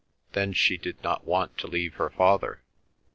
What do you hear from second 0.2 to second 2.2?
Then she did not want to leave her